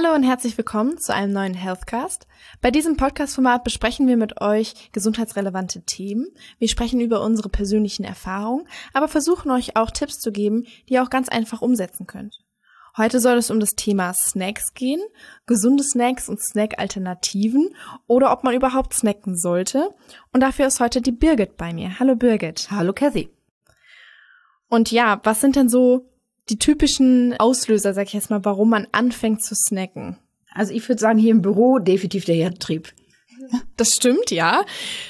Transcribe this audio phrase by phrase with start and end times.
[0.00, 2.28] Hallo und herzlich willkommen zu einem neuen Healthcast.
[2.60, 6.28] Bei diesem Podcast-Format besprechen wir mit euch gesundheitsrelevante Themen.
[6.60, 11.02] Wir sprechen über unsere persönlichen Erfahrungen, aber versuchen euch auch Tipps zu geben, die ihr
[11.02, 12.38] auch ganz einfach umsetzen könnt.
[12.96, 15.00] Heute soll es um das Thema Snacks gehen,
[15.46, 17.74] gesunde Snacks und Snack-Alternativen
[18.06, 19.92] oder ob man überhaupt snacken sollte.
[20.32, 21.98] Und dafür ist heute die Birgit bei mir.
[21.98, 22.68] Hallo Birgit.
[22.70, 23.30] Hallo Kathy.
[24.68, 26.08] Und ja, was sind denn so
[26.50, 30.16] die typischen Auslöser, sag ich jetzt mal, warum man anfängt zu snacken?
[30.52, 32.92] Also ich würde sagen, hier im Büro definitiv der Herdtrieb.
[33.76, 34.64] Das stimmt, ja.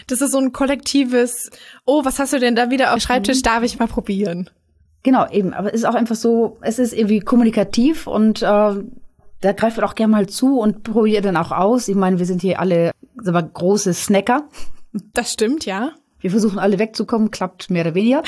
[0.06, 1.51] Das ist so ein kollektives,
[1.87, 4.51] oh, was hast du denn da wieder auf Schreibtisch, darf ich mal probieren?
[5.02, 5.55] Genau, eben.
[5.55, 8.45] Aber es ist auch einfach so, es ist irgendwie kommunikativ und äh,
[9.41, 11.89] da greift man auch gerne mal zu und probiert dann auch aus.
[11.89, 14.48] Ich meine, wir sind hier alle wir, große Snacker.
[15.14, 15.92] Das stimmt, ja.
[16.20, 18.23] Wir versuchen alle wegzukommen, klappt mehr oder weniger.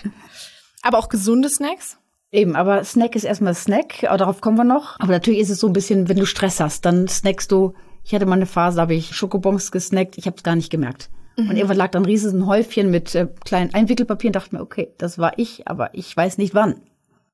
[0.82, 1.99] aber auch gesunde Snacks?
[2.32, 4.98] Eben, aber Snack ist erstmal Snack, aber darauf kommen wir noch.
[5.00, 7.74] Aber natürlich ist es so ein bisschen, wenn du Stress hast, dann snackst du.
[8.04, 10.70] Ich hatte mal eine Phase, da habe ich Schokobons gesnackt, ich habe es gar nicht
[10.70, 11.10] gemerkt.
[11.36, 11.50] Mhm.
[11.50, 14.92] Und irgendwann lag dann ein riesiges Häufchen mit äh, kleinen Einwickelpapier und dachte mir, okay,
[14.98, 16.80] das war ich, aber ich weiß nicht wann.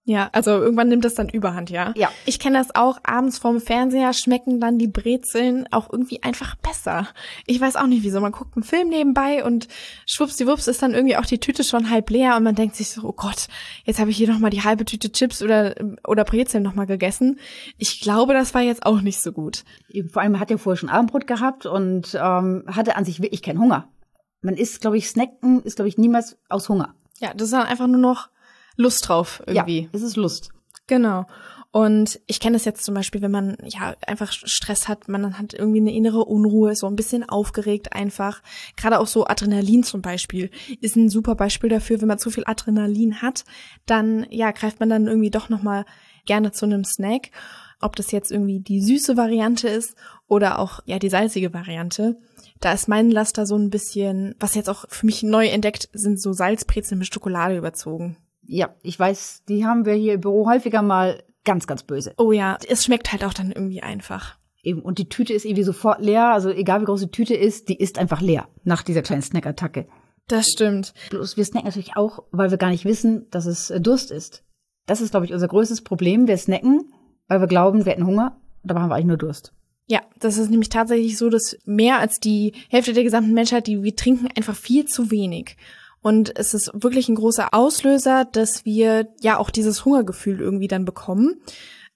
[0.09, 1.93] Ja, also irgendwann nimmt das dann Überhand, ja?
[1.97, 2.12] Ja.
[2.27, 7.09] Ich kenne das auch, abends vorm Fernseher schmecken dann die Brezeln auch irgendwie einfach besser.
[7.45, 8.21] Ich weiß auch nicht wieso.
[8.21, 9.67] Man guckt einen Film nebenbei und
[10.07, 13.03] schwuppsdiwupps ist dann irgendwie auch die Tüte schon halb leer und man denkt sich so,
[13.03, 13.48] oh Gott,
[13.85, 15.75] jetzt habe ich hier nochmal die halbe Tüte Chips oder,
[16.07, 17.41] oder Brezeln nochmal gegessen.
[17.77, 19.65] Ich glaube, das war jetzt auch nicht so gut.
[20.13, 23.59] Vor allem hat er vorher schon Abendbrot gehabt und ähm, hatte an sich wirklich keinen
[23.59, 23.89] Hunger.
[24.41, 26.95] Man isst, glaube ich, snacken ist, glaube ich, niemals aus Hunger.
[27.19, 28.29] Ja, das ist dann einfach nur noch
[28.77, 29.83] Lust drauf irgendwie.
[29.83, 30.51] Ja, es ist Lust.
[30.87, 31.27] Genau.
[31.73, 35.53] Und ich kenne das jetzt zum Beispiel, wenn man ja einfach Stress hat, man hat
[35.53, 38.41] irgendwie eine innere Unruhe, so ein bisschen aufgeregt einfach.
[38.79, 42.01] Gerade auch so Adrenalin zum Beispiel ist ein super Beispiel dafür.
[42.01, 43.45] Wenn man zu viel Adrenalin hat,
[43.85, 45.85] dann ja greift man dann irgendwie doch noch mal
[46.25, 47.31] gerne zu einem Snack.
[47.83, 49.97] Ob das jetzt irgendwie die süße Variante ist
[50.29, 52.17] oder auch ja die salzige Variante.
[52.59, 56.23] Da ist mein Laster so ein bisschen, was jetzt auch für mich neu entdeckt, sind
[56.23, 58.17] so Salzbrezeln mit Schokolade überzogen.
[58.46, 62.14] Ja, ich weiß, die haben wir hier im Büro häufiger mal ganz, ganz böse.
[62.18, 64.36] Oh ja, es schmeckt halt auch dann irgendwie einfach.
[64.62, 66.33] Eben, und die Tüte ist irgendwie sofort leer.
[66.33, 69.86] Also egal wie groß die Tüte ist, die ist einfach leer nach dieser kleinen Snackattacke.
[70.29, 70.92] Das stimmt.
[71.11, 74.45] Bloß wir snacken natürlich auch, weil wir gar nicht wissen, dass es äh, Durst ist.
[74.86, 76.27] Das ist, glaube ich, unser größtes Problem.
[76.27, 76.92] Wir snacken,
[77.29, 79.52] weil wir glauben, wir hätten Hunger, dabei haben wir eigentlich nur Durst.
[79.89, 83.85] Ja, das ist nämlich tatsächlich so, dass mehr als die Hälfte der gesamten Menschheit, die
[83.85, 85.56] wir trinken, einfach viel zu wenig.
[86.06, 90.84] Und es ist wirklich ein großer Auslöser, dass wir ja auch dieses Hungergefühl irgendwie dann
[90.84, 91.40] bekommen,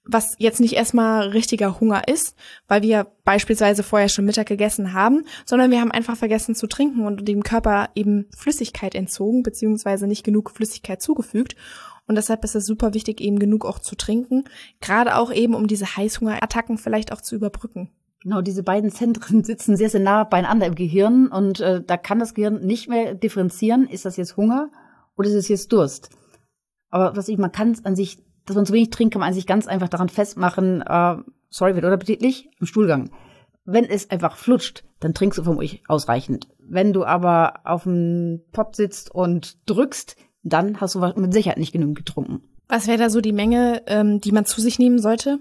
[0.03, 2.35] was jetzt nicht erstmal richtiger Hunger ist,
[2.67, 7.05] weil wir beispielsweise vorher schon Mittag gegessen haben, sondern wir haben einfach vergessen zu trinken
[7.05, 11.55] und dem Körper eben Flüssigkeit entzogen, beziehungsweise nicht genug Flüssigkeit zugefügt.
[12.05, 14.43] Und deshalb ist es super wichtig, eben genug auch zu trinken,
[14.81, 17.91] gerade auch eben, um diese Heißhungerattacken vielleicht auch zu überbrücken.
[18.21, 22.19] Genau, diese beiden Zentren sitzen sehr, sehr nah beieinander im Gehirn und äh, da kann
[22.19, 24.69] das Gehirn nicht mehr differenzieren, ist das jetzt Hunger
[25.17, 26.09] oder ist es jetzt Durst.
[26.89, 29.33] Aber was ich, man kann an sich, dass man zu wenig trinkt, kann man an
[29.33, 31.15] sich ganz einfach daran festmachen, äh,
[31.49, 33.09] sorry, wird unappetitlich, im Stuhlgang.
[33.65, 36.47] Wenn es einfach flutscht, dann trinkst du vermutlich ausreichend.
[36.59, 41.71] Wenn du aber auf dem Pott sitzt und drückst, dann hast du mit Sicherheit nicht
[41.71, 42.41] genügend getrunken.
[42.67, 45.39] Was wäre da so die Menge, ähm, die man zu sich nehmen sollte?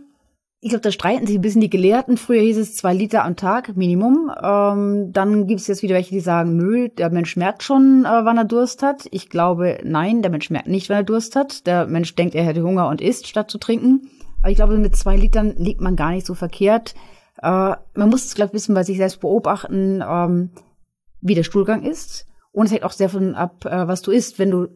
[0.63, 2.19] Ich glaube, da streiten sich ein bisschen die Gelehrten.
[2.19, 4.31] Früher hieß es zwei Liter am Tag, Minimum.
[4.43, 8.25] Ähm, dann gibt es jetzt wieder welche, die sagen, nö, der Mensch merkt schon, äh,
[8.25, 9.09] wann er Durst hat.
[9.11, 11.67] Ich glaube, nein, der Mensch merkt nicht, wann er Durst hat.
[11.67, 14.11] Der Mensch denkt, er hätte Hunger und isst, statt zu trinken.
[14.43, 16.95] Aber ich glaube, mit zwei Litern liegt man gar nicht so verkehrt.
[17.43, 17.47] Äh,
[17.95, 20.51] man muss es, glaube ich, wissen, bei sich selbst beobachten, ähm,
[21.23, 22.27] wie der Stuhlgang ist.
[22.53, 24.39] Und es hängt auch sehr von ab, äh, was du isst.
[24.39, 24.69] Wenn du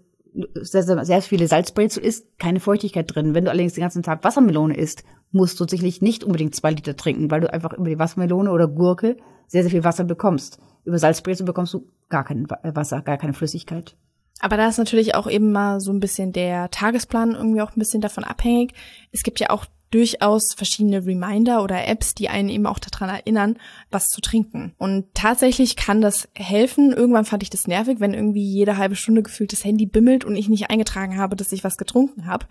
[0.54, 3.34] sehr, sehr, sehr viele Salzbrezel isst, keine Feuchtigkeit drin.
[3.34, 6.96] Wenn du allerdings den ganzen Tag Wassermelone isst, musst du sicherlich nicht unbedingt zwei Liter
[6.96, 9.16] trinken, weil du einfach über die Wassermelone oder Gurke
[9.46, 10.58] sehr, sehr viel Wasser bekommst.
[10.84, 13.96] Über Salzbrezel bekommst du gar kein äh, Wasser, gar keine Flüssigkeit.
[14.40, 17.78] Aber da ist natürlich auch eben mal so ein bisschen der Tagesplan irgendwie auch ein
[17.78, 18.72] bisschen davon abhängig.
[19.12, 23.58] Es gibt ja auch durchaus verschiedene Reminder oder Apps, die einen eben auch daran erinnern,
[23.92, 24.74] was zu trinken.
[24.76, 26.92] Und tatsächlich kann das helfen.
[26.92, 30.34] Irgendwann fand ich das nervig, wenn irgendwie jede halbe Stunde gefühlt das Handy bimmelt und
[30.34, 32.46] ich nicht eingetragen habe, dass ich was getrunken habe,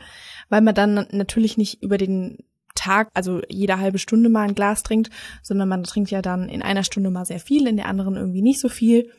[0.47, 2.37] weil man dann natürlich nicht über den
[2.75, 5.09] Tag, also jede halbe Stunde mal ein Glas trinkt,
[5.41, 8.41] sondern man trinkt ja dann in einer Stunde mal sehr viel, in der anderen irgendwie
[8.41, 9.11] nicht so viel.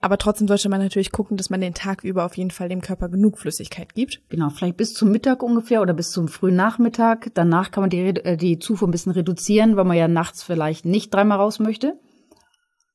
[0.00, 2.80] Aber trotzdem sollte man natürlich gucken, dass man den Tag über auf jeden Fall dem
[2.80, 4.20] Körper genug Flüssigkeit gibt.
[4.28, 7.30] Genau, vielleicht bis zum Mittag ungefähr oder bis zum frühen Nachmittag.
[7.34, 10.84] Danach kann man die, äh, die Zufuhr ein bisschen reduzieren, weil man ja nachts vielleicht
[10.84, 11.98] nicht dreimal raus möchte.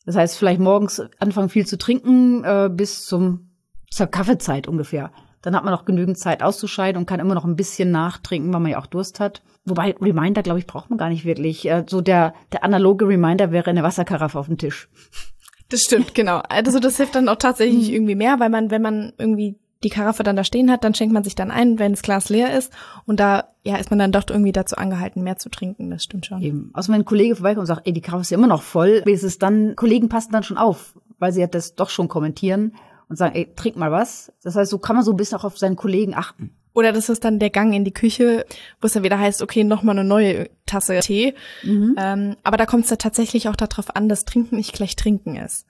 [0.05, 3.49] Das heißt, vielleicht morgens anfangen viel zu trinken äh, bis zum
[3.89, 5.11] zur Kaffeezeit ungefähr.
[5.43, 8.61] Dann hat man auch genügend Zeit auszuscheiden und kann immer noch ein bisschen nachtrinken, weil
[8.61, 9.43] man ja auch Durst hat.
[9.65, 11.69] Wobei Reminder, glaube ich, braucht man gar nicht wirklich.
[11.69, 14.89] Äh, so der, der analoge Reminder wäre eine Wasserkaraffe auf dem Tisch.
[15.69, 16.41] Das stimmt, genau.
[16.49, 17.93] Also das hilft dann auch tatsächlich mhm.
[17.93, 21.13] irgendwie mehr, weil man, wenn man irgendwie die Karaffe dann da stehen hat, dann schenkt
[21.13, 22.71] man sich dann ein, wenn das Glas leer ist.
[23.05, 25.89] Und da ja, ist man dann doch irgendwie dazu angehalten, mehr zu trinken.
[25.89, 26.41] Das stimmt schon.
[26.41, 26.69] Eben.
[26.73, 29.03] Also wenn ein Kollege vorbeikommt und sagt, ey, die Karaffe ist ja immer noch voll,
[29.05, 32.75] ist es dann, Kollegen passen dann schon auf, weil sie ja das doch schon kommentieren
[33.09, 34.31] und sagen, ey, trink mal was.
[34.43, 36.51] Das heißt, so kann man so ein bisschen auch auf seinen Kollegen achten.
[36.73, 38.45] Oder das ist dann der Gang in die Küche,
[38.81, 41.35] wo es dann wieder heißt, okay, noch mal eine neue Tasse Tee.
[41.63, 41.95] Mhm.
[41.97, 45.35] Ähm, aber da kommt es ja tatsächlich auch darauf an, dass Trinken nicht gleich Trinken
[45.35, 45.67] ist.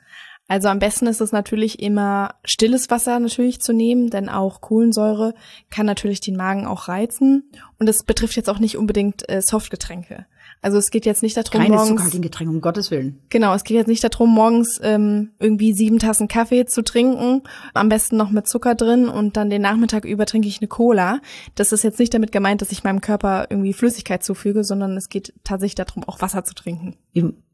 [0.47, 5.33] Also am besten ist es natürlich immer stilles Wasser natürlich zu nehmen, denn auch Kohlensäure
[5.69, 7.49] kann natürlich den Magen auch reizen.
[7.79, 10.25] Und es betrifft jetzt auch nicht unbedingt äh, Softgetränke.
[10.63, 11.89] Also es geht jetzt nicht darum, Keine morgens.
[11.89, 13.19] zuckerhaltigen Getränke, um Gottes Willen.
[13.29, 17.43] Genau, es geht jetzt nicht darum, morgens ähm, irgendwie sieben Tassen Kaffee zu trinken,
[17.73, 21.19] am besten noch mit Zucker drin und dann den Nachmittag über trinke ich eine Cola.
[21.55, 25.09] Das ist jetzt nicht damit gemeint, dass ich meinem Körper irgendwie Flüssigkeit zufüge, sondern es
[25.09, 26.95] geht tatsächlich darum, auch Wasser zu trinken.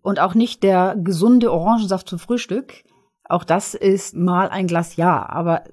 [0.02, 2.84] Und auch nicht der gesunde Orangensaft zum Frühstück.
[3.24, 5.64] Auch das ist mal ein Glas ja, aber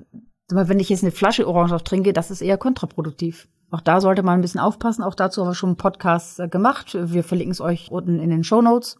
[0.48, 3.48] wenn ich jetzt eine Flasche Orangensaft trinke, das ist eher kontraproduktiv.
[3.70, 5.02] Auch da sollte man ein bisschen aufpassen.
[5.02, 6.96] Auch dazu haben wir schon einen Podcast äh, gemacht.
[6.98, 8.96] Wir verlinken es euch unten in den Show Notes.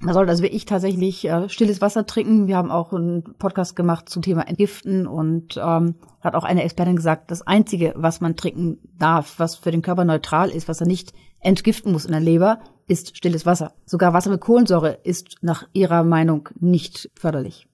[0.00, 2.46] Man sollte also wirklich tatsächlich äh, stilles Wasser trinken.
[2.46, 6.96] Wir haben auch einen Podcast gemacht zum Thema Entgiften und ähm, hat auch eine Expertin
[6.96, 10.86] gesagt, das Einzige, was man trinken darf, was für den Körper neutral ist, was er
[10.86, 13.72] nicht entgiften muss in der Leber, ist stilles Wasser.
[13.86, 17.67] Sogar Wasser mit Kohlensäure ist nach ihrer Meinung nicht förderlich.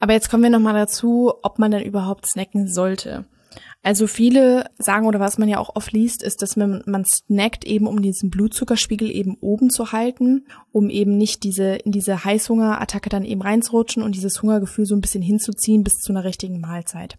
[0.00, 3.26] Aber jetzt kommen wir nochmal dazu, ob man denn überhaupt snacken sollte.
[3.82, 7.64] Also viele sagen oder was man ja auch oft liest, ist, dass man, man snackt
[7.64, 13.08] eben, um diesen Blutzuckerspiegel eben oben zu halten, um eben nicht diese, in diese Heißhungerattacke
[13.08, 17.18] dann eben reinzurutschen und dieses Hungergefühl so ein bisschen hinzuziehen bis zu einer richtigen Mahlzeit.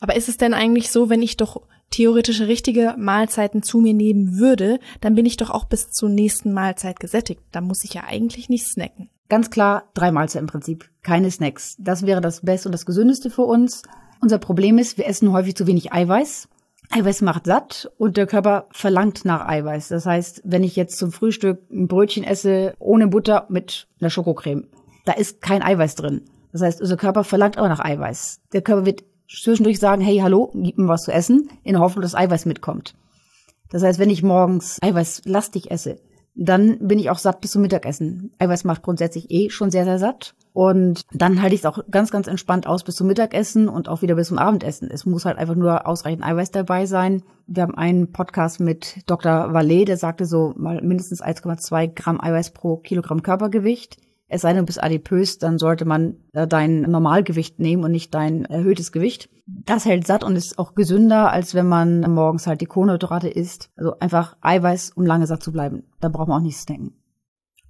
[0.00, 4.38] Aber ist es denn eigentlich so, wenn ich doch theoretische richtige Mahlzeiten zu mir nehmen
[4.38, 7.42] würde, dann bin ich doch auch bis zur nächsten Mahlzeit gesättigt.
[7.50, 9.10] Da muss ich ja eigentlich nicht snacken.
[9.28, 11.76] Ganz klar, drei Mahlzeiten im Prinzip, keine Snacks.
[11.78, 13.82] Das wäre das Beste und das Gesündeste für uns.
[14.20, 16.48] Unser Problem ist, wir essen häufig zu wenig Eiweiß.
[16.90, 19.88] Eiweiß macht satt und der Körper verlangt nach Eiweiß.
[19.88, 24.68] Das heißt, wenn ich jetzt zum Frühstück ein Brötchen esse ohne Butter mit einer Schokocreme,
[25.04, 26.22] da ist kein Eiweiß drin.
[26.52, 28.40] Das heißt, unser Körper verlangt auch nach Eiweiß.
[28.52, 32.02] Der Körper wird zwischendurch sagen, hey, hallo, gib mir was zu essen, in der Hoffnung,
[32.02, 32.94] dass Eiweiß mitkommt.
[33.70, 35.96] Das heißt, wenn ich morgens eiweißlastig esse,
[36.36, 38.30] dann bin ich auch satt bis zum Mittagessen.
[38.38, 40.34] Eiweiß macht grundsätzlich eh schon sehr, sehr satt.
[40.52, 44.02] Und dann halte ich es auch ganz, ganz entspannt aus bis zum Mittagessen und auch
[44.02, 44.90] wieder bis zum Abendessen.
[44.90, 47.22] Es muss halt einfach nur ausreichend Eiweiß dabei sein.
[47.46, 49.52] Wir haben einen Podcast mit Dr.
[49.52, 53.98] Vallet, der sagte so mal mindestens 1,2 Gramm Eiweiß pro Kilogramm Körpergewicht.
[54.28, 58.12] Es sei denn, du bist adipös, dann sollte man äh, dein Normalgewicht nehmen und nicht
[58.12, 59.28] dein erhöhtes Gewicht.
[59.46, 63.70] Das hält satt und ist auch gesünder, als wenn man morgens halt die Kohlenhydrate isst.
[63.76, 65.84] Also einfach Eiweiß, um lange satt zu bleiben.
[66.00, 66.94] Da braucht man auch nichts denken.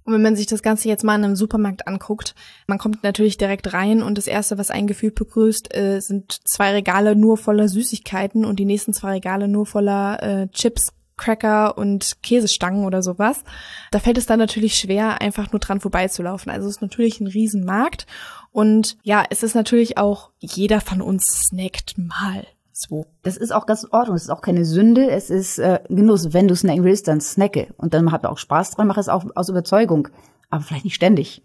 [0.07, 2.33] Und wenn man sich das Ganze jetzt mal in einem Supermarkt anguckt,
[2.65, 6.71] man kommt natürlich direkt rein und das erste, was ein Gefühl begrüßt, äh, sind zwei
[6.71, 12.21] Regale nur voller Süßigkeiten und die nächsten zwei Regale nur voller äh, Chips, Cracker und
[12.23, 13.43] Käsestangen oder sowas.
[13.91, 16.51] Da fällt es dann natürlich schwer, einfach nur dran vorbeizulaufen.
[16.51, 18.07] Also es ist natürlich ein Riesenmarkt.
[18.51, 22.45] Und ja, es ist natürlich auch, jeder von uns snackt mal.
[22.71, 23.07] So.
[23.23, 24.15] Das ist auch ganz in Ordnung.
[24.15, 25.09] Es ist auch keine Sünde.
[25.09, 26.33] Es ist äh, Genuss.
[26.33, 27.73] Wenn du snacken willst, dann snacke.
[27.77, 30.09] Und dann habt auch Spaß dran, mach es auch aus Überzeugung.
[30.49, 31.41] Aber vielleicht nicht ständig.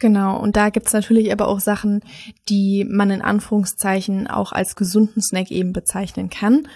[0.00, 2.00] Genau, und da gibt's natürlich aber auch Sachen,
[2.48, 6.66] die man in Anführungszeichen auch als gesunden Snack eben bezeichnen kann.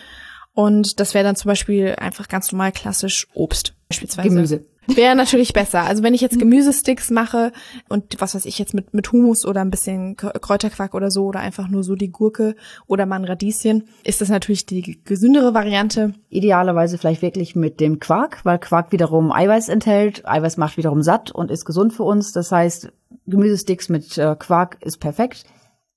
[0.54, 4.28] Und das wäre dann zum Beispiel einfach ganz normal klassisch Obst beispielsweise.
[4.28, 4.64] Gemüse.
[4.87, 5.82] Wäre natürlich besser.
[5.82, 7.52] Also wenn ich jetzt Gemüsesticks mache
[7.88, 11.40] und was weiß ich jetzt mit, mit Humus oder ein bisschen Kräuterquark oder so oder
[11.40, 12.54] einfach nur so die Gurke
[12.87, 16.14] oder mal ein Radieschen, ist das natürlich die gesündere Variante.
[16.28, 20.26] Idealerweise vielleicht wirklich mit dem Quark, weil Quark wiederum Eiweiß enthält.
[20.26, 22.32] Eiweiß macht wiederum satt und ist gesund für uns.
[22.32, 22.92] Das heißt,
[23.26, 25.44] Gemüsesticks mit äh, Quark ist perfekt.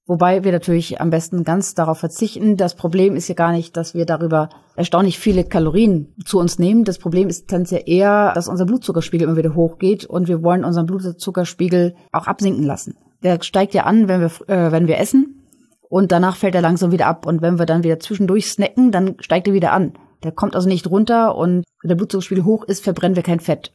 [0.07, 2.55] Wobei wir natürlich am besten ganz darauf verzichten.
[2.55, 4.47] Das Problem ist ja gar nicht, dass wir darüber
[4.77, 6.85] erstaunlich viele Kalorien zu uns nehmen.
[6.85, 10.85] Das Problem ist dann eher, dass unser Blutzuckerspiegel immer wieder hochgeht und wir wollen unseren
[10.85, 12.95] Blutzuckerspiegel auch absinken lassen.
[13.21, 15.43] Der steigt ja an, wenn wir, äh, wenn wir essen
[15.89, 17.25] und danach fällt er langsam wieder ab.
[17.25, 19.91] Und wenn wir dann wieder zwischendurch snacken, dann steigt er wieder an.
[20.23, 23.73] Der kommt also nicht runter und wenn der Blutzuckerspiegel hoch ist, verbrennen wir kein Fett.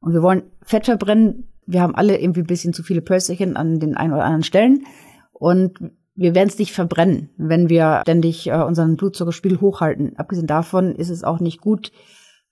[0.00, 1.48] Und wir wollen Fett verbrennen.
[1.64, 4.84] Wir haben alle irgendwie ein bisschen zu viele Pölsterchen an den einen oder anderen Stellen.
[5.40, 5.78] Und
[6.14, 10.16] wir werden es nicht verbrennen, wenn wir ständig äh, unseren Blutzuckerspiegel hochhalten.
[10.16, 11.92] Abgesehen davon ist es auch nicht gut,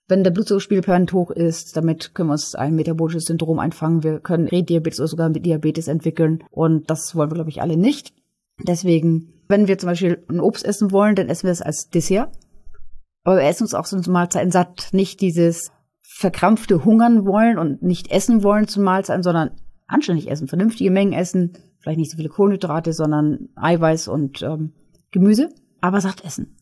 [0.07, 1.77] wenn der Blutzuckerspiegel permanent hoch ist.
[1.77, 4.03] Damit können wir uns ein metabolisches Syndrom einfangen.
[4.03, 6.43] Wir können Rediabetes oder sogar Diabetes entwickeln.
[6.49, 8.11] Und das wollen wir, glaube ich, alle nicht.
[8.67, 12.31] Deswegen, wenn wir zum Beispiel ein Obst essen wollen, dann essen wir es als Dessert.
[13.23, 14.89] Aber wir essen uns auch so zu Mahlzeiten satt.
[14.93, 19.51] Nicht dieses verkrampfte Hungern wollen und nicht essen wollen zu Mahlzeiten, sondern
[19.85, 24.73] anständig essen, vernünftige Mengen essen, vielleicht nicht so viele Kohlenhydrate, sondern Eiweiß und ähm,
[25.11, 25.49] Gemüse,
[25.81, 26.55] aber satt essen.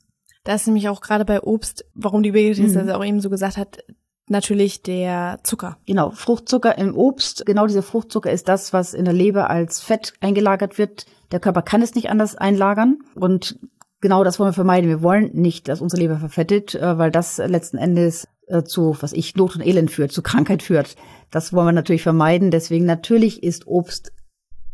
[0.44, 2.74] Da ist nämlich auch gerade bei Obst, warum die Birgit mhm.
[2.74, 3.84] das auch eben so gesagt hat,
[4.30, 5.78] natürlich der Zucker.
[5.86, 7.46] Genau, Fruchtzucker im Obst.
[7.46, 11.06] Genau dieser Fruchtzucker ist das, was in der Leber als Fett eingelagert wird.
[11.32, 13.60] Der Körper kann es nicht anders einlagern und
[14.02, 14.90] genau das wollen wir vermeiden.
[14.90, 19.14] Wir wollen nicht, dass unsere Leber verfettet, äh, weil das letzten Endes äh, zu, was
[19.14, 20.96] ich, Not und Elend führt, zu Krankheit führt.
[21.32, 22.52] Das wollen wir natürlich vermeiden.
[22.52, 24.14] Deswegen natürlich ist Obst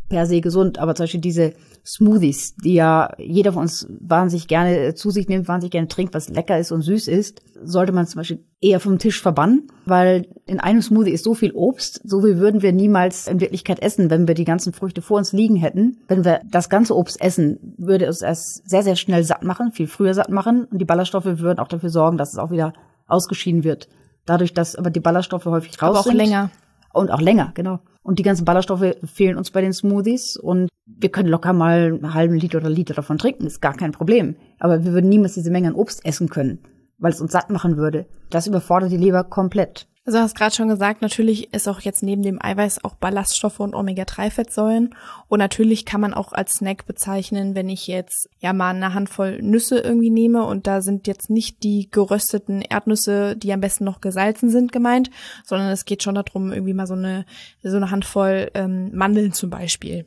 [0.08, 4.94] per se gesund, aber zum Beispiel diese Smoothies, die ja jeder von uns wahnsinnig gerne
[4.94, 8.20] zu sich nimmt, wahnsinnig gerne trinkt, was lecker ist und süß ist, sollte man zum
[8.20, 12.38] Beispiel eher vom Tisch verbannen, weil in einem Smoothie ist so viel Obst, so viel
[12.38, 15.98] würden wir niemals in Wirklichkeit essen, wenn wir die ganzen Früchte vor uns liegen hätten.
[16.08, 19.86] Wenn wir das ganze Obst essen, würde es erst sehr, sehr schnell satt machen, viel
[19.86, 22.72] früher satt machen und die Ballaststoffe würden auch dafür sorgen, dass es auch wieder
[23.06, 23.88] ausgeschieden wird.
[24.26, 26.16] Dadurch, dass aber die Ballaststoffe häufig raus aber auch sind.
[26.16, 26.50] länger.
[26.92, 27.80] Und auch länger, genau.
[28.04, 30.36] Und die ganzen Ballaststoffe fehlen uns bei den Smoothies.
[30.36, 33.92] Und wir können locker mal einen halben Liter oder Liter davon trinken, ist gar kein
[33.92, 34.36] Problem.
[34.60, 36.58] Aber wir würden niemals diese Menge an Obst essen können,
[37.04, 38.06] weil es uns satt machen würde.
[38.30, 39.86] Das überfordert die Leber komplett.
[40.06, 43.60] Also du hast gerade schon gesagt, natürlich ist auch jetzt neben dem Eiweiß auch Ballaststoffe
[43.60, 44.94] und Omega-3-Fettsäuren.
[45.28, 49.40] Und natürlich kann man auch als Snack bezeichnen, wenn ich jetzt ja mal eine Handvoll
[49.40, 54.00] Nüsse irgendwie nehme und da sind jetzt nicht die gerösteten Erdnüsse, die am besten noch
[54.00, 55.10] gesalzen sind, gemeint,
[55.44, 57.24] sondern es geht schon darum, irgendwie mal so eine,
[57.62, 60.06] so eine Handvoll ähm, Mandeln zum Beispiel.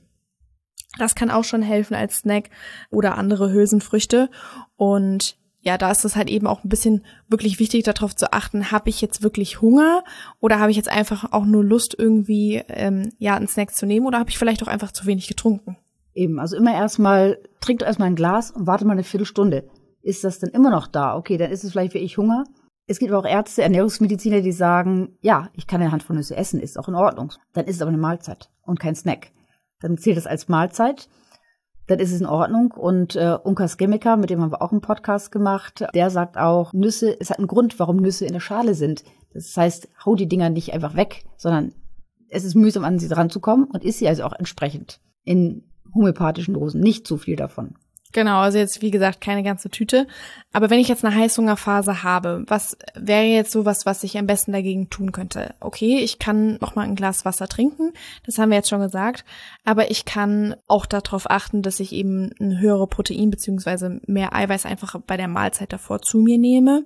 [0.99, 2.49] Das kann auch schon helfen als Snack
[2.89, 4.29] oder andere Hülsenfrüchte.
[4.75, 5.37] Und
[5.67, 8.89] ja, da ist es halt eben auch ein bisschen wirklich wichtig, darauf zu achten, habe
[8.89, 10.01] ich jetzt wirklich Hunger
[10.39, 14.05] oder habe ich jetzt einfach auch nur Lust, irgendwie ähm, ja einen Snack zu nehmen
[14.05, 15.75] oder habe ich vielleicht auch einfach zu wenig getrunken?
[16.13, 19.69] Eben, also immer erstmal, trink doch erstmal ein Glas und warte mal eine Viertelstunde.
[20.01, 21.17] Ist das denn immer noch da?
[21.17, 22.45] Okay, dann ist es vielleicht wie ich Hunger.
[22.85, 26.37] Es gibt aber auch Ärzte, Ernährungsmediziner, die sagen, ja, ich kann eine Hand von Nüsse
[26.37, 27.33] essen, ist auch in Ordnung.
[27.51, 29.31] Dann ist es aber eine Mahlzeit und kein Snack.
[29.81, 31.09] Dann zählt das als Mahlzeit
[31.87, 32.71] dann ist es in Ordnung.
[32.71, 36.73] Und äh, Unkas Gemeka, mit dem haben wir auch einen Podcast gemacht, der sagt auch,
[36.73, 39.03] Nüsse, es hat einen Grund, warum Nüsse in der Schale sind.
[39.33, 41.73] Das heißt, hau die Dinger nicht einfach weg, sondern
[42.29, 45.63] es ist mühsam, an sie dran zu kommen und ist sie also auch entsprechend in
[45.95, 46.81] homöopathischen Dosen.
[46.81, 47.75] Nicht zu viel davon.
[48.17, 50.07] Genau, also jetzt wie gesagt keine ganze Tüte.
[50.51, 54.25] Aber wenn ich jetzt eine Heißhungerphase habe, was wäre jetzt so was, was ich am
[54.25, 55.53] besten dagegen tun könnte?
[55.59, 57.93] Okay, ich kann noch mal ein Glas Wasser trinken,
[58.25, 59.23] das haben wir jetzt schon gesagt.
[59.65, 64.65] Aber ich kann auch darauf achten, dass ich eben ein höhere Protein beziehungsweise mehr Eiweiß
[64.65, 66.85] einfach bei der Mahlzeit davor zu mir nehme.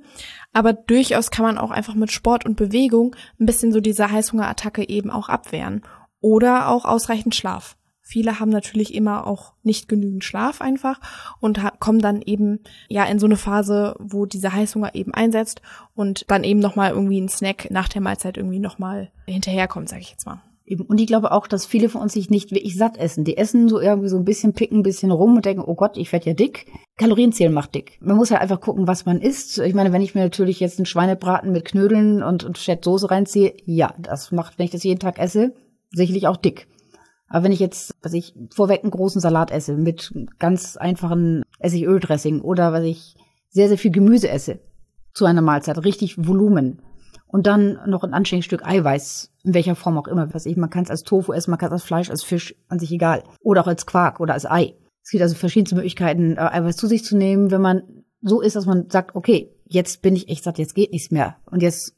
[0.51, 4.89] Aber durchaus kann man auch einfach mit Sport und Bewegung ein bisschen so diese Heißhungerattacke
[4.89, 5.81] eben auch abwehren.
[6.19, 7.77] Oder auch ausreichend Schlaf.
[8.11, 10.99] Viele haben natürlich immer auch nicht genügend Schlaf einfach
[11.39, 15.61] und kommen dann eben ja in so eine Phase, wo dieser Heißhunger eben einsetzt
[15.95, 19.87] und dann eben noch mal irgendwie ein Snack nach der Mahlzeit irgendwie noch mal hinterherkommt,
[19.87, 20.41] sage ich jetzt mal.
[20.89, 23.23] Und ich glaube auch, dass viele von uns sich nicht wirklich satt essen.
[23.23, 25.95] Die essen so irgendwie so ein bisschen, picken ein bisschen rum und denken, oh Gott,
[25.95, 26.65] ich werde ja dick.
[26.97, 27.97] Kalorienzählen macht dick.
[28.01, 29.57] Man muss halt einfach gucken, was man isst.
[29.57, 33.53] Ich meine, wenn ich mir natürlich jetzt einen Schweinebraten mit Knödeln und, und Soße reinziehe,
[33.63, 35.53] ja, das macht, wenn ich das jeden Tag esse,
[35.91, 36.67] sicherlich auch dick.
[37.31, 42.41] Aber wenn ich jetzt, was ich vorweg einen großen Salat esse mit ganz einfachen Essigöldressing
[42.41, 43.15] oder was ich
[43.49, 44.59] sehr, sehr viel Gemüse esse
[45.13, 46.81] zu einer Mahlzeit, richtig Volumen
[47.27, 50.69] und dann noch ein anständiges Stück Eiweiß, in welcher Form auch immer, was ich, man
[50.69, 53.23] kann es als Tofu essen, man kann es als Fleisch, als Fisch, an sich egal.
[53.41, 54.75] Oder auch als Quark oder als Ei.
[55.03, 57.83] Es gibt also verschiedenste Möglichkeiten, äh, Eiweiß zu sich zu nehmen, wenn man
[58.21, 61.37] so ist, dass man sagt, okay, jetzt bin ich echt satt, jetzt geht nichts mehr.
[61.45, 61.95] Und jetzt,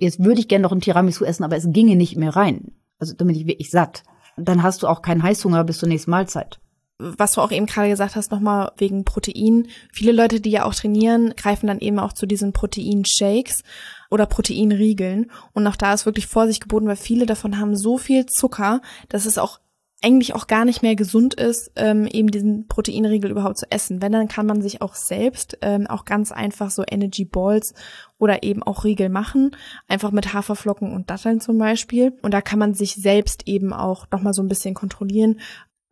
[0.00, 2.72] jetzt würde ich gerne noch ein Tiramisu essen, aber es ginge nicht mehr rein.
[2.98, 4.02] Also damit ich wirklich satt
[4.36, 6.58] dann hast du auch keinen Heißhunger bis zur nächsten Mahlzeit.
[6.98, 9.66] Was du auch eben gerade gesagt hast, nochmal wegen Protein.
[9.92, 13.64] Viele Leute, die ja auch trainieren, greifen dann eben auch zu diesen Proteinshakes
[14.10, 15.30] oder Proteinriegeln.
[15.52, 19.26] Und auch da ist wirklich Vorsicht geboten, weil viele davon haben so viel Zucker, dass
[19.26, 19.58] es auch
[20.02, 24.02] eigentlich auch gar nicht mehr gesund ist, ähm, eben diesen Proteinriegel überhaupt zu essen.
[24.02, 27.74] Wenn, dann kann man sich auch selbst ähm, auch ganz einfach so Energy Balls
[28.18, 29.56] oder eben auch Riegel machen,
[29.88, 32.12] einfach mit Haferflocken und Datteln zum Beispiel.
[32.22, 35.40] Und da kann man sich selbst eben auch nochmal so ein bisschen kontrollieren.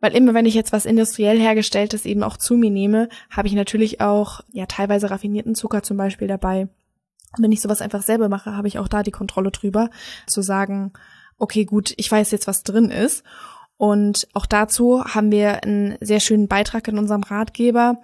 [0.01, 3.53] Weil immer, wenn ich jetzt was industriell hergestelltes eben auch zu mir nehme, habe ich
[3.53, 6.67] natürlich auch ja teilweise raffinierten Zucker zum Beispiel dabei.
[7.37, 9.89] Und wenn ich sowas einfach selber mache, habe ich auch da die Kontrolle drüber,
[10.27, 10.91] zu sagen,
[11.37, 13.23] okay, gut, ich weiß jetzt, was drin ist.
[13.81, 17.95] Und auch dazu haben wir einen sehr schönen Beitrag in unserem Ratgeber,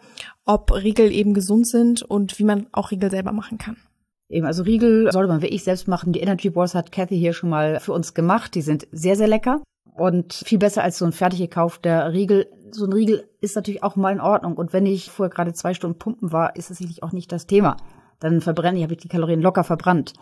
[0.44, 3.78] ob Riegel eben gesund sind und wie man auch Riegel selber machen kann.
[4.28, 6.14] Eben, also Riegel sollte man wirklich selbst machen.
[6.14, 8.56] Die Energy Balls hat Kathy hier schon mal für uns gemacht.
[8.56, 9.62] Die sind sehr, sehr lecker
[9.96, 12.48] und viel besser als so ein fertig gekaufter Riegel.
[12.72, 14.58] so ein Riegel ist natürlich auch mal in Ordnung.
[14.58, 17.46] Und wenn ich vorher gerade zwei Stunden pumpen war, ist es sicherlich auch nicht das
[17.46, 17.78] Thema.
[18.20, 20.14] Dann verbrenne ich, habe ich die Kalorien locker verbrannt.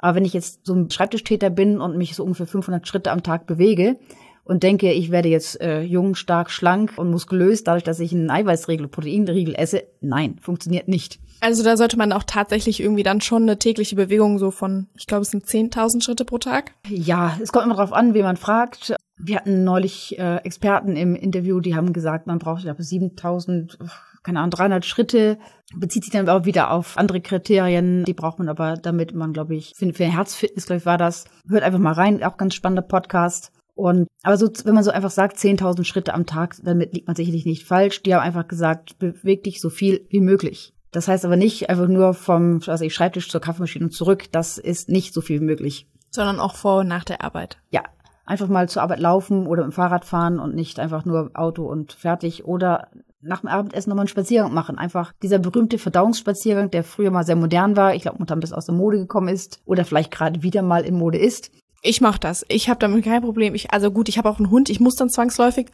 [0.00, 3.22] Aber wenn ich jetzt so ein Schreibtischtäter bin und mich so ungefähr 500 Schritte am
[3.22, 3.96] Tag bewege
[4.44, 8.30] und denke, ich werde jetzt äh, jung, stark, schlank und muskulös, dadurch, dass ich einen
[8.30, 11.18] Eiweißriegel, Proteinriegel esse, nein, funktioniert nicht.
[11.40, 15.06] Also da sollte man auch tatsächlich irgendwie dann schon eine tägliche Bewegung so von, ich
[15.06, 16.72] glaube, es sind 10.000 Schritte pro Tag.
[16.88, 18.94] Ja, es kommt immer darauf an, wen man fragt.
[19.16, 23.78] Wir hatten neulich äh, Experten im Interview, die haben gesagt, man braucht, ich glaube, 7000,
[24.22, 25.38] keine Ahnung, 300 Schritte.
[25.76, 28.04] Bezieht sich dann auch wieder auf andere Kriterien.
[28.04, 31.26] Die braucht man aber, damit man, glaube ich, für, für Herzfitness, glaube ich, war das.
[31.48, 33.52] Hört einfach mal rein, auch ganz spannender Podcast.
[33.74, 37.16] Und, aber so, wenn man so einfach sagt, 10.000 Schritte am Tag, damit liegt man
[37.16, 38.02] sicherlich nicht falsch.
[38.02, 40.74] Die haben einfach gesagt, beweg dich so viel wie möglich.
[40.92, 44.30] Das heißt aber nicht einfach nur vom also ich Schreibtisch zur Kaffeemaschine und zurück.
[44.30, 45.88] Das ist nicht so viel möglich.
[46.12, 47.58] Sondern auch vor und nach der Arbeit.
[47.70, 47.82] Ja.
[48.26, 51.92] Einfach mal zur Arbeit laufen oder dem Fahrrad fahren und nicht einfach nur Auto und
[51.92, 52.88] fertig oder
[53.20, 54.78] nach dem Abendessen nochmal einen Spaziergang machen.
[54.78, 58.66] Einfach dieser berühmte Verdauungsspaziergang, der früher mal sehr modern war, ich glaube, momentan bis aus
[58.66, 61.50] der Mode gekommen ist oder vielleicht gerade wieder mal in Mode ist.
[61.86, 62.46] Ich mach das.
[62.48, 63.54] Ich habe damit kein Problem.
[63.54, 64.70] Ich, also gut, ich habe auch einen Hund.
[64.70, 65.66] Ich muss dann zwangsläufig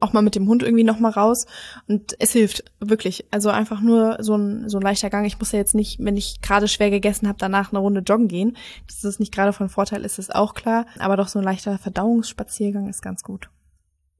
[0.00, 1.44] auch mal mit dem Hund irgendwie noch mal raus.
[1.86, 3.26] Und es hilft wirklich.
[3.30, 5.26] Also einfach nur so ein, so ein leichter Gang.
[5.26, 8.28] Ich muss ja jetzt nicht, wenn ich gerade schwer gegessen habe, danach eine Runde joggen
[8.28, 8.56] gehen.
[9.02, 10.86] Das nicht gerade von Vorteil ist, ist auch klar.
[10.98, 13.50] Aber doch so ein leichter Verdauungsspaziergang ist ganz gut.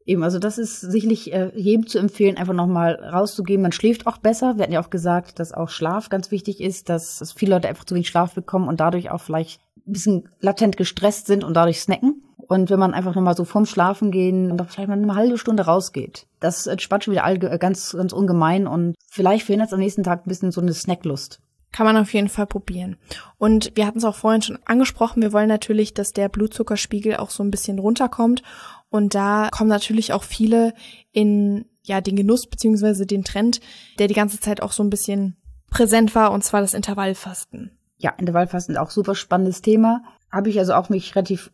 [0.09, 3.61] Eben, also das ist sicherlich äh, jedem zu empfehlen, einfach nochmal rauszugehen.
[3.61, 4.57] Man schläft auch besser.
[4.57, 7.69] Wir hatten ja auch gesagt, dass auch Schlaf ganz wichtig ist, dass, dass viele Leute
[7.69, 11.53] einfach zu wenig Schlaf bekommen und dadurch auch vielleicht ein bisschen latent gestresst sind und
[11.53, 12.23] dadurch snacken.
[12.39, 15.67] Und wenn man einfach nochmal so vorm Schlafen gehen und vielleicht mal eine halbe Stunde
[15.67, 20.05] rausgeht, das entspannt schon wieder all, ganz, ganz ungemein und vielleicht verhindert es am nächsten
[20.05, 21.43] Tag ein bisschen so eine Snacklust.
[21.73, 22.97] Kann man auf jeden Fall probieren.
[23.37, 27.31] Und wir hatten es auch vorhin schon angesprochen, wir wollen natürlich, dass der Blutzuckerspiegel auch
[27.31, 28.43] so ein bisschen runterkommt.
[28.89, 30.73] Und da kommen natürlich auch viele
[31.13, 33.61] in ja den Genuss beziehungsweise den Trend,
[33.99, 35.37] der die ganze Zeit auch so ein bisschen
[35.71, 40.03] präsent war, und zwar das Intervallfasten ja, Intervallfasten ist auch super spannendes Thema.
[40.31, 41.51] Habe ich also auch mich relativ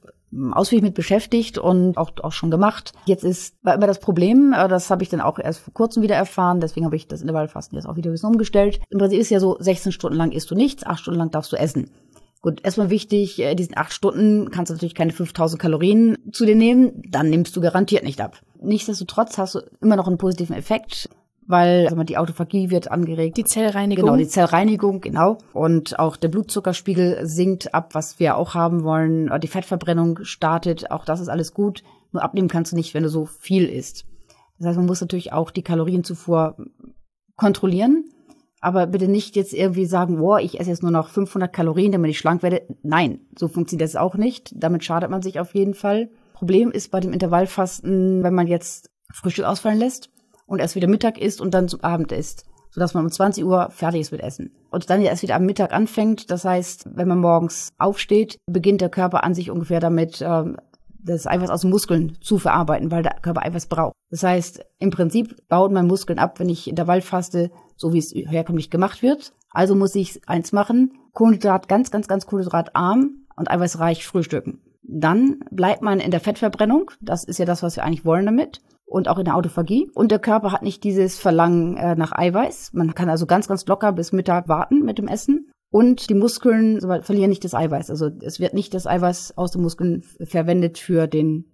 [0.52, 2.92] ausführlich mit beschäftigt und auch, auch schon gemacht.
[3.06, 6.02] Jetzt ist war immer das Problem, äh, das habe ich dann auch erst vor kurzem
[6.02, 8.80] wieder erfahren, deswegen habe ich das Intervallfasten jetzt auch wieder ein bisschen umgestellt.
[8.90, 11.52] Im Prinzip ist ja so, 16 Stunden lang isst du nichts, 8 Stunden lang darfst
[11.52, 11.90] du essen.
[12.44, 16.54] Gut, erstmal wichtig, äh, diesen acht Stunden kannst du natürlich keine 5000 Kalorien zu dir
[16.54, 18.38] nehmen, dann nimmst du garantiert nicht ab.
[18.60, 21.08] Nichtsdestotrotz hast du immer noch einen positiven Effekt
[21.46, 23.36] weil also die Autophagie wird angeregt.
[23.36, 24.04] Die Zellreinigung.
[24.04, 25.38] Genau, die Zellreinigung, genau.
[25.52, 29.30] Und auch der Blutzuckerspiegel sinkt ab, was wir auch haben wollen.
[29.40, 31.82] Die Fettverbrennung startet, auch das ist alles gut.
[32.12, 34.06] Nur abnehmen kannst du nicht, wenn du so viel isst.
[34.58, 36.56] Das heißt, man muss natürlich auch die Kalorienzufuhr
[37.36, 38.04] kontrollieren.
[38.60, 42.10] Aber bitte nicht jetzt irgendwie sagen, boah, ich esse jetzt nur noch 500 Kalorien, damit
[42.10, 42.62] ich schlank werde.
[42.82, 44.54] Nein, so funktioniert das auch nicht.
[44.56, 46.08] Damit schadet man sich auf jeden Fall.
[46.32, 50.13] Problem ist bei dem Intervallfasten, wenn man jetzt Frühstück ausfallen lässt
[50.46, 53.70] und erst wieder Mittag isst und dann zum Abend isst, sodass man um 20 Uhr
[53.70, 54.52] fertig ist mit Essen.
[54.70, 56.30] Und dann erst wieder am Mittag anfängt.
[56.30, 60.56] Das heißt, wenn man morgens aufsteht, beginnt der Körper an sich ungefähr damit, ähm,
[61.04, 63.92] das Eiweiß aus den Muskeln zu verarbeiten, weil der Körper Eiweiß braucht.
[64.10, 68.12] Das heißt, im Prinzip baut man Muskeln ab, wenn ich Intervall faste, so wie es
[68.12, 69.32] herkömmlich gemacht wird.
[69.50, 74.60] Also muss ich eins machen, Kohlenhydrat ganz, ganz, ganz kohlenhydratarm und eiweißreich frühstücken.
[74.82, 76.90] Dann bleibt man in der Fettverbrennung.
[77.00, 79.90] Das ist ja das, was wir eigentlich wollen damit und auch in der Autophagie.
[79.94, 82.72] Und der Körper hat nicht dieses Verlangen äh, nach Eiweiß.
[82.74, 85.50] Man kann also ganz, ganz locker bis Mittag warten mit dem Essen.
[85.70, 87.90] Und die Muskeln verlieren nicht das Eiweiß.
[87.90, 91.46] Also es wird nicht das Eiweiß aus den Muskeln verwendet für den,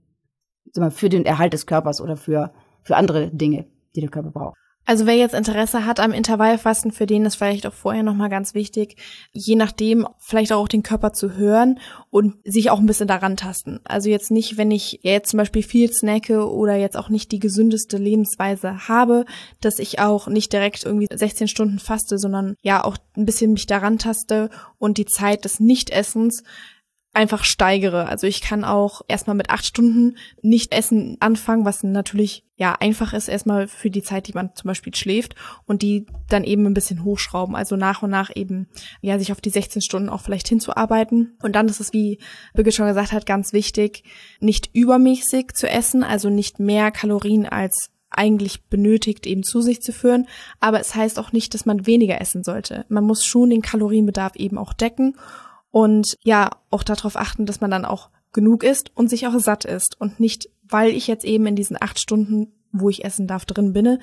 [0.90, 3.66] für den Erhalt des Körpers oder für, für andere Dinge,
[3.96, 4.59] die der Körper braucht.
[4.86, 8.54] Also wer jetzt Interesse hat am Intervallfasten, für den ist vielleicht auch vorher nochmal ganz
[8.54, 8.96] wichtig,
[9.32, 11.78] je nachdem vielleicht auch den Körper zu hören
[12.10, 13.80] und sich auch ein bisschen daran tasten.
[13.84, 17.38] Also jetzt nicht, wenn ich jetzt zum Beispiel viel snacke oder jetzt auch nicht die
[17.38, 19.26] gesündeste Lebensweise habe,
[19.60, 23.66] dass ich auch nicht direkt irgendwie 16 Stunden faste, sondern ja auch ein bisschen mich
[23.66, 26.42] daran taste und die Zeit des Nichtessens
[27.12, 28.06] einfach steigere.
[28.06, 33.12] Also ich kann auch erstmal mit acht Stunden nicht essen anfangen, was natürlich ja einfach
[33.14, 35.34] ist erstmal für die Zeit, die man zum Beispiel schläft
[35.66, 37.56] und die dann eben ein bisschen hochschrauben.
[37.56, 38.68] Also nach und nach eben
[39.00, 41.36] ja sich auf die 16 Stunden auch vielleicht hinzuarbeiten.
[41.42, 42.18] Und dann ist es, wie
[42.54, 44.04] Birgit schon gesagt hat, ganz wichtig,
[44.38, 49.92] nicht übermäßig zu essen, also nicht mehr Kalorien als eigentlich benötigt, eben zu sich zu
[49.92, 50.28] führen.
[50.60, 52.84] Aber es heißt auch nicht, dass man weniger essen sollte.
[52.88, 55.16] Man muss schon den Kalorienbedarf eben auch decken
[55.70, 59.64] und ja, auch darauf achten, dass man dann auch genug isst und sich auch satt
[59.64, 63.44] isst und nicht, weil ich jetzt eben in diesen acht Stunden, wo ich essen darf,
[63.44, 63.98] drin bin,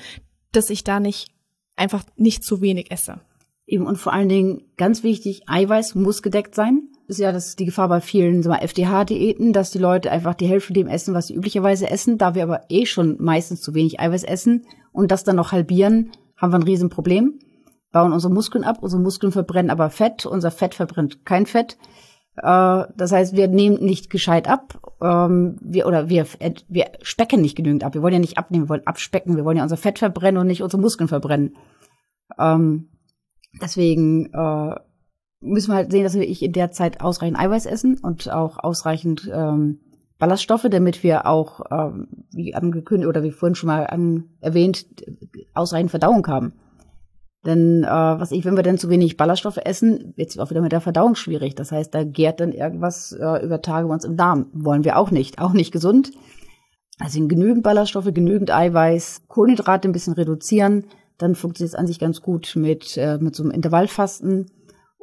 [0.51, 1.29] dass ich da nicht
[1.75, 3.19] einfach nicht zu wenig esse.
[3.65, 6.87] Eben und vor allen Dingen ganz wichtig, Eiweiß muss gedeckt sein.
[7.07, 10.73] ist ja das die Gefahr bei vielen so FDH-Diäten, dass die Leute einfach die Hälfte
[10.73, 12.17] dem essen, was sie üblicherweise essen.
[12.17, 16.11] Da wir aber eh schon meistens zu wenig Eiweiß essen und das dann noch halbieren,
[16.37, 17.39] haben wir ein Riesenproblem.
[17.97, 21.79] Bauen unsere Muskeln ab, unsere Muskeln verbrennen aber Fett, unser Fett verbrennt kein Fett.
[22.35, 26.27] Äh, das heißt, wir nehmen nicht gescheit ab, ähm, wir, oder wir,
[26.67, 27.95] wir specken nicht genügend ab.
[27.95, 30.45] Wir wollen ja nicht abnehmen, wir wollen abspecken, wir wollen ja unser Fett verbrennen und
[30.45, 31.55] nicht unsere Muskeln verbrennen.
[32.37, 32.89] Ähm,
[33.59, 34.75] deswegen äh,
[35.39, 39.27] müssen wir halt sehen, dass wir in der Zeit ausreichend Eiweiß essen und auch ausreichend
[39.33, 39.79] ähm,
[40.19, 41.59] Ballaststoffe, damit wir auch,
[42.31, 43.83] wie angekündigt oder wie vorhin schon mal
[44.41, 44.87] erwähnt,
[45.53, 46.53] ausreichend Verdauung haben.
[47.47, 50.61] Denn äh, was ich, wenn wir dann zu wenig Ballaststoffe essen, wird es auch wieder
[50.61, 51.55] mit der Verdauung schwierig.
[51.55, 54.47] Das heißt, da gärt dann irgendwas äh, über Tage bei uns im Darm.
[54.51, 55.39] Wollen wir auch nicht.
[55.39, 56.11] Auch nicht gesund.
[56.99, 60.87] Also genügend Ballaststoffe, genügend Eiweiß, Kohlenhydrate ein bisschen reduzieren.
[61.17, 64.51] Dann funktioniert es an sich ganz gut mit, äh, mit so einem Intervallfasten.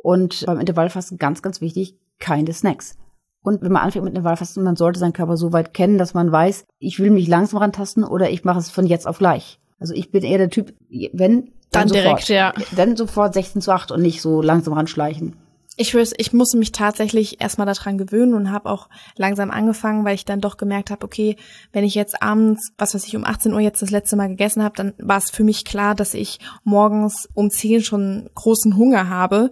[0.03, 2.99] Und beim Intervallfasten ganz, ganz wichtig, keine Snacks.
[3.43, 6.31] Und wenn man anfängt mit Intervallfasten, man sollte seinen Körper so weit kennen, dass man
[6.31, 9.61] weiß, ich will mich langsam rantasten oder ich mache es von jetzt auf gleich.
[9.79, 10.75] Also ich bin eher der Typ,
[11.15, 12.53] wenn dann, dann direkt, ja.
[12.77, 15.37] Dann sofort 16 zu 8 und nicht so langsam ranschleichen.
[15.77, 20.25] Ich, ich musste mich tatsächlich erstmal daran gewöhnen und habe auch langsam angefangen, weil ich
[20.25, 21.37] dann doch gemerkt habe, okay,
[21.73, 24.63] wenn ich jetzt abends, was weiß ich, um 18 Uhr jetzt das letzte Mal gegessen
[24.63, 29.09] habe, dann war es für mich klar, dass ich morgens um 10 schon großen Hunger
[29.09, 29.51] habe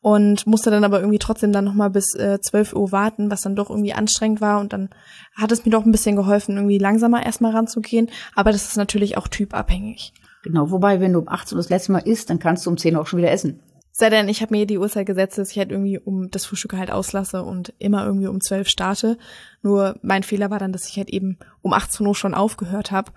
[0.00, 3.56] und musste dann aber irgendwie trotzdem dann nochmal bis äh, 12 Uhr warten, was dann
[3.56, 4.88] doch irgendwie anstrengend war und dann
[5.36, 9.18] hat es mir doch ein bisschen geholfen, irgendwie langsamer erstmal ranzugehen, aber das ist natürlich
[9.18, 10.14] auch typabhängig.
[10.44, 12.78] Genau, wobei, wenn du um 18 Uhr das letzte Mal isst, dann kannst du um
[12.78, 13.60] 10 Uhr auch schon wieder essen.
[13.90, 16.74] Sei denn, ich habe mir die Uhrzeit gesetzt, dass ich halt irgendwie um das Frühstück
[16.74, 19.18] halt auslasse und immer irgendwie um 12 starte.
[19.62, 23.10] Nur mein Fehler war dann, dass ich halt eben um 18 Uhr schon aufgehört habe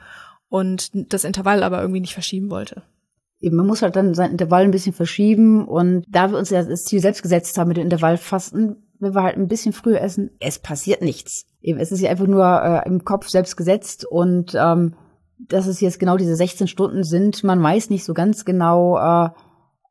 [0.49, 2.81] und das Intervall aber irgendwie nicht verschieben wollte.
[3.39, 6.63] Eben, man muss halt dann sein Intervall ein bisschen verschieben und da wir uns ja
[6.63, 10.31] das Ziel selbst gesetzt haben mit dem Intervallfasten, wenn wir halt ein bisschen früher essen,
[10.39, 11.45] es passiert nichts.
[11.61, 14.95] Eben, es ist ja einfach nur äh, im Kopf selbst gesetzt und ähm,
[15.47, 17.43] dass es jetzt genau diese 16 Stunden sind.
[17.43, 19.29] Man weiß nicht so ganz genau, äh,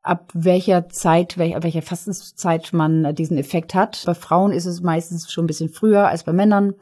[0.03, 4.03] ab welcher Zeit, welch, welcher Fastenszeit man äh, diesen Effekt hat.
[4.05, 6.73] Bei Frauen ist es meistens schon ein bisschen früher als bei Männern,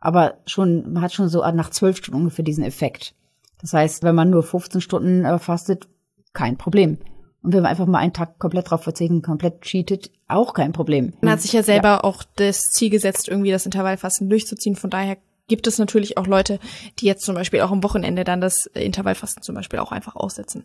[0.00, 3.14] aber schon, man hat schon so nach zwölf Stunden ungefähr diesen Effekt.
[3.60, 5.88] Das heißt, wenn man nur 15 Stunden äh, fastet,
[6.32, 6.98] kein Problem.
[7.42, 11.14] Und wenn man einfach mal einen Tag komplett drauf verzichtet, komplett cheatet, auch kein Problem.
[11.20, 12.04] Man hat sich ja selber ja.
[12.04, 14.74] auch das Ziel gesetzt, irgendwie das Intervallfasten durchzuziehen.
[14.74, 15.16] Von daher
[15.48, 16.58] gibt es natürlich auch Leute,
[16.98, 20.64] die jetzt zum Beispiel auch am Wochenende dann das Intervallfasten zum Beispiel auch einfach aussetzen.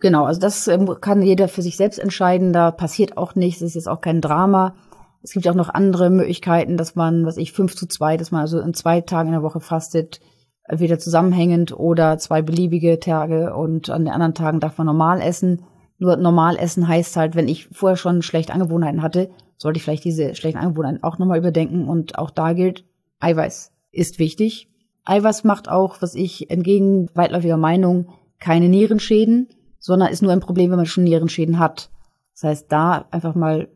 [0.00, 2.52] Genau, also das ähm, kann jeder für sich selbst entscheiden.
[2.52, 4.74] Da passiert auch nichts, ist jetzt auch kein Drama.
[5.22, 8.40] Es gibt auch noch andere Möglichkeiten, dass man, was ich, fünf zu zwei, dass man
[8.40, 10.20] also in zwei Tagen in der Woche fastet,
[10.64, 15.62] entweder zusammenhängend oder zwei beliebige Tage und an den anderen Tagen darf man normal essen.
[15.98, 20.04] Nur normal essen heißt halt, wenn ich vorher schon schlechte Angewohnheiten hatte, sollte ich vielleicht
[20.04, 22.84] diese schlechten Angewohnheiten auch nochmal überdenken und auch da gilt
[23.20, 24.68] Eiweiß ist wichtig.
[25.04, 30.70] Eiweiß macht auch, was ich entgegen weitläufiger Meinung, keine Nierenschäden, sondern ist nur ein Problem,
[30.70, 31.90] wenn man schon Nierenschäden hat.
[32.34, 33.68] Das heißt, da einfach mal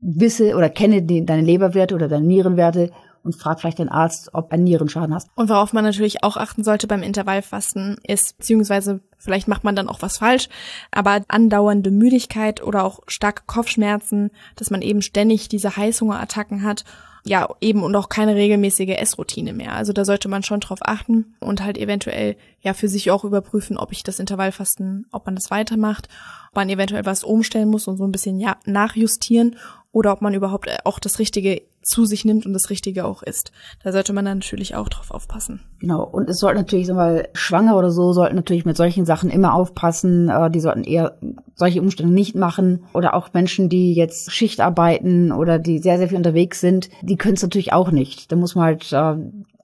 [0.00, 2.90] wisse oder kenne die, deine Leberwerte oder deine Nierenwerte
[3.24, 5.28] und frag vielleicht den Arzt, ob ein Nierenschaden hast.
[5.34, 9.88] Und worauf man natürlich auch achten sollte beim Intervallfasten ist, beziehungsweise vielleicht macht man dann
[9.88, 10.48] auch was falsch,
[10.92, 16.84] aber andauernde Müdigkeit oder auch starke Kopfschmerzen, dass man eben ständig diese Heißhungerattacken hat
[17.24, 19.74] ja, eben und auch keine regelmäßige Essroutine mehr.
[19.74, 23.76] Also da sollte man schon drauf achten und halt eventuell ja für sich auch überprüfen,
[23.78, 26.08] ob ich das Intervallfasten, ob man das weitermacht,
[26.50, 29.56] ob man eventuell was umstellen muss und so ein bisschen ja, nachjustieren
[29.92, 33.50] oder ob man überhaupt auch das Richtige zu sich nimmt und das Richtige auch isst.
[33.82, 35.60] Da sollte man dann natürlich auch drauf aufpassen.
[35.80, 36.04] Genau.
[36.04, 39.30] Und es sollten natürlich, sagen wir mal, Schwanger oder so sollten natürlich mit solchen Sachen
[39.30, 40.28] immer aufpassen.
[40.28, 41.18] Äh, die sollten eher
[41.54, 42.84] solche Umstände nicht machen.
[42.92, 47.16] Oder auch Menschen, die jetzt Schicht arbeiten oder die sehr, sehr viel unterwegs sind, die
[47.16, 48.30] können es natürlich auch nicht.
[48.30, 49.16] Da muss man halt äh,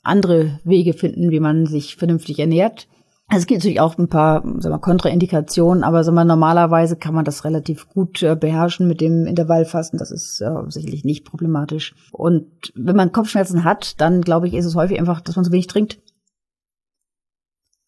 [0.02, 2.88] andere Wege finden, wie man sich vernünftig ernährt.
[3.34, 7.14] Also es gibt natürlich auch ein paar sagen wir, Kontraindikationen, aber sagen wir, normalerweise kann
[7.14, 9.98] man das relativ gut äh, beherrschen mit dem Intervallfasten.
[9.98, 11.96] Das ist äh, sicherlich nicht problematisch.
[12.12, 15.50] Und wenn man Kopfschmerzen hat, dann glaube ich, ist es häufig einfach, dass man so
[15.50, 15.98] wenig trinkt.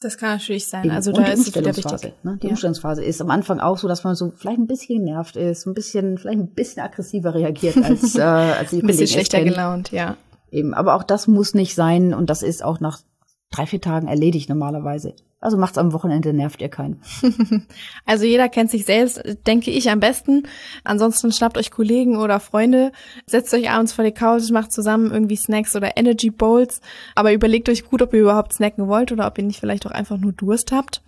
[0.01, 0.91] Das kann natürlich sein.
[0.91, 2.13] Also da ist es wieder wichtig.
[2.25, 2.39] Ne?
[2.43, 2.51] Die ja.
[2.51, 5.75] Umstellungsphase ist am Anfang auch so, dass man so vielleicht ein bisschen genervt ist, ein
[5.75, 10.17] bisschen, vielleicht ein bisschen aggressiver reagiert als, äh, als die Ein bisschen schlechter gelaunt, ja.
[10.51, 12.99] Eben, aber auch das muss nicht sein und das ist auch nach
[13.57, 15.14] drei, vier Tagen erledigt normalerweise.
[15.40, 17.03] Also macht's am Wochenende, nervt ihr keinen.
[18.07, 20.45] also jeder kennt sich selbst, denke ich, am besten.
[20.83, 22.90] Ansonsten schnappt euch Kollegen oder Freunde,
[23.27, 26.81] setzt euch abends vor die Couch, macht zusammen irgendwie Snacks oder Energy Bowls.
[27.14, 29.92] Aber überlegt euch gut, ob ihr überhaupt snacken wollt oder ob ihr nicht vielleicht auch
[29.92, 31.03] einfach nur Durst habt.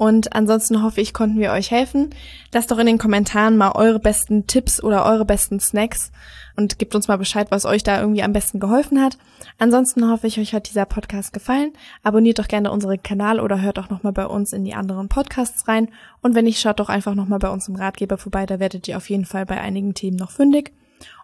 [0.00, 2.08] Und ansonsten hoffe ich, konnten wir euch helfen.
[2.54, 6.10] Lasst doch in den Kommentaren mal eure besten Tipps oder eure besten Snacks
[6.56, 9.18] und gebt uns mal Bescheid, was euch da irgendwie am besten geholfen hat.
[9.58, 11.74] Ansonsten hoffe ich, euch hat dieser Podcast gefallen.
[12.02, 15.68] Abonniert doch gerne unseren Kanal oder hört auch nochmal bei uns in die anderen Podcasts
[15.68, 15.90] rein.
[16.22, 18.46] Und wenn nicht, schaut doch einfach nochmal bei uns im Ratgeber vorbei.
[18.46, 20.72] Da werdet ihr auf jeden Fall bei einigen Themen noch fündig.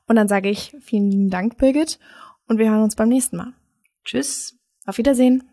[0.06, 1.98] Und dann sage ich vielen lieben Dank, Birgit.
[2.46, 3.54] Und wir hören uns beim nächsten Mal.
[4.04, 4.54] Tschüss.
[4.84, 5.44] Auf Wiedersehen.